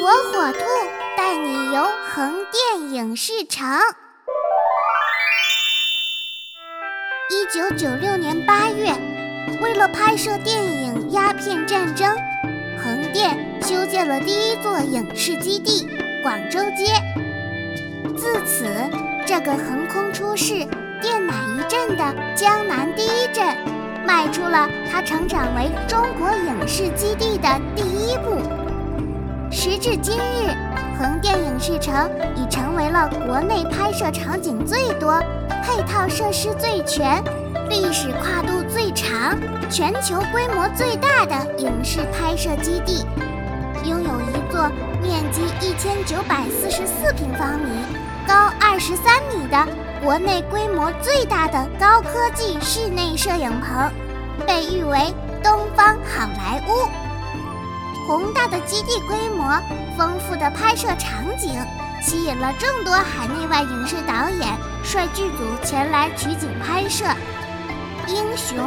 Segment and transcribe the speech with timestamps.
[0.00, 0.60] 火火兔
[1.14, 3.68] 带你游横店影视城。
[7.28, 8.94] 一九九六年八月，
[9.60, 12.08] 为了拍摄电影《鸦片战争》，
[12.82, 15.86] 横店修建了第一座影视基地——
[16.24, 16.94] 广州街。
[18.16, 18.64] 自此，
[19.26, 20.66] 这个横空出世、
[21.02, 23.54] 电奶一镇的江南第一镇，
[24.06, 28.59] 迈出了它成长为中国影视基地的第一步。
[29.52, 30.54] 时至今日，
[30.96, 35.20] 横店影视城已成为了国内拍摄场景最多、
[35.64, 37.22] 配套设施最全、
[37.68, 39.36] 历史跨度最长、
[39.68, 43.04] 全球规模最大的影视拍摄基地，
[43.84, 44.68] 拥有一座
[45.02, 47.70] 面积一千九百四十四平方米、
[48.28, 49.66] 高二十三米的
[50.00, 53.90] 国内规模最大的高科技室内摄影棚，
[54.46, 56.69] 被誉为“东方好莱坞”。
[58.10, 59.56] 宏大的基地规模、
[59.96, 61.64] 丰富的拍摄场景，
[62.02, 64.52] 吸引了众多海内外影视导演
[64.82, 67.04] 率剧组前来取景拍摄。
[68.08, 68.58] 《英雄》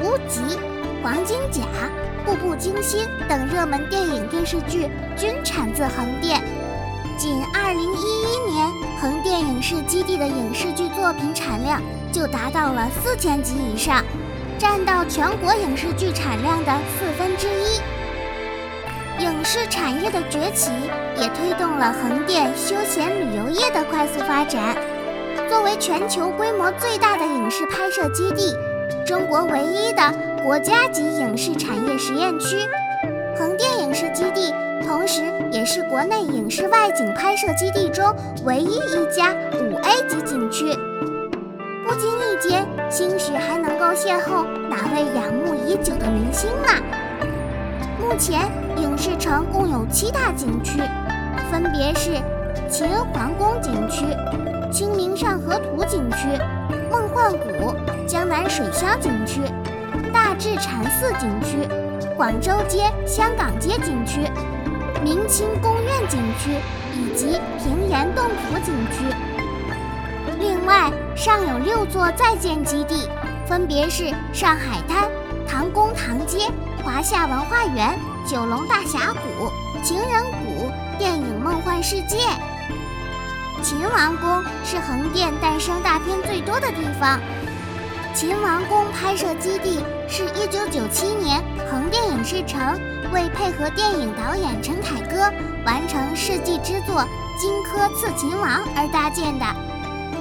[0.02, 0.40] 《无极》
[1.02, 1.60] 《黄金甲》
[2.24, 6.40] 《步步惊心》等热门电影电视剧均产自横店。
[7.18, 14.02] 仅2011年，横店影视基地的影视剧作品产量就达到了四千集以上，
[14.58, 17.78] 占到全国影视剧产量的四分之一。
[19.18, 20.70] 影视产业的崛起，
[21.16, 24.76] 也推动了横店休闲旅游业的快速发展。
[25.48, 28.56] 作为全球规模最大的影视拍摄基地，
[29.04, 30.02] 中国唯一的
[30.44, 32.58] 国家级影视产业实验区，
[33.36, 34.54] 横店影视基地，
[34.86, 40.66] 同时也是国内影视外景拍摄基地中唯一一家五 A 级景区。
[41.86, 46.97] 不经意间，兴许还能够邂逅哪位仰慕已久的明星呢？
[48.08, 50.80] 目前影视城共有七大景区，
[51.50, 52.12] 分别是
[52.66, 54.06] 秦皇宫景区、
[54.72, 56.26] 清明上河图景区、
[56.90, 57.74] 梦幻谷、
[58.06, 59.42] 江南水乡景区、
[60.10, 61.68] 大智禅寺景区、
[62.16, 64.20] 广州街、香港街景区、
[65.04, 66.50] 明清宫苑景区
[66.94, 69.04] 以及平岩洞府景区。
[70.40, 73.06] 另外，尚有六座在建基地，
[73.46, 75.10] 分别是上海滩、
[75.46, 76.50] 唐宫唐街。
[76.88, 79.52] 华夏文化园、九龙大峡谷、
[79.84, 82.16] 情人谷、电影梦幻世界。
[83.62, 87.20] 秦王宫是横店诞生大片最多的地方。
[88.14, 92.80] 秦王宫拍摄基地是一九九七年横店影视城
[93.12, 95.30] 为配合电影导演陈凯歌
[95.66, 97.02] 完成世纪之作
[97.38, 99.44] 《荆轲刺秦王》而搭建的，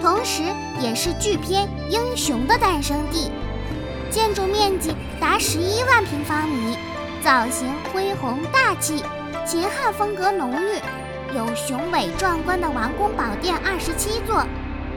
[0.00, 0.44] 同时
[0.80, 3.32] 也是巨片《英雄》的诞生地。
[4.12, 6.76] 建筑面积达十一万平方米，
[7.24, 9.02] 造型恢宏大气，
[9.46, 14.46] 秦汉风格浓郁，有雄伟壮观的王宫宝殿二十七座，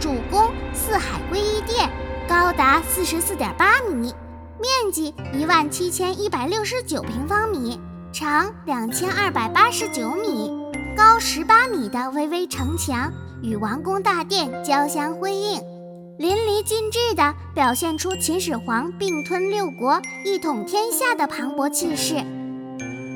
[0.01, 1.89] 主宫四海归一殿
[2.27, 4.13] 高达四十四点八米，
[4.59, 7.79] 面积一万七千一百六十九平方米，
[8.11, 10.51] 长两千二百八十九米，
[10.95, 15.74] 高十八米的巍巍城墙与王宫大殿交相辉映。
[16.17, 22.15] 淋漓尽致地表现出秦始皇并吞六国、一统天下的磅礴气势。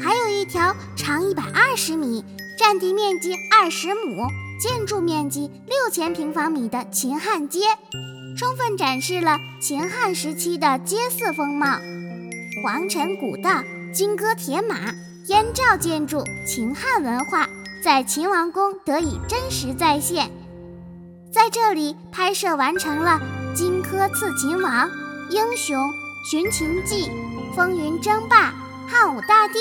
[0.01, 2.25] 还有一条长一百二十米、
[2.57, 4.27] 占地面积二十亩、
[4.59, 7.61] 建筑面积六千平方米的秦汉街，
[8.37, 11.77] 充分展示了秦汉时期的街市风貌。
[12.65, 14.75] 皇城古道、金戈铁马、
[15.27, 17.47] 燕赵建筑、秦汉文化，
[17.81, 20.29] 在秦王宫得以真实再现。
[21.31, 23.19] 在这里拍摄完成了
[23.53, 24.87] 《荆轲刺秦王》
[25.29, 25.77] 《英雄》
[26.27, 27.07] 《寻秦记》
[27.55, 28.47] 《风云争霸》
[28.87, 29.59] 《汉武大帝》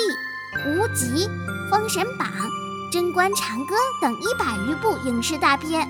[0.81, 1.27] 《无极》
[1.69, 2.27] 《封神榜》
[2.91, 5.87] 《贞观长歌》等一百余部影视大片。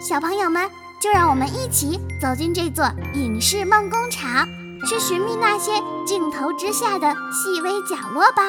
[0.00, 0.70] 小朋友们，
[1.00, 4.46] 就让我们一起走进这座影视梦工厂，
[4.86, 8.42] 去寻觅那些镜头之下的细微角落吧。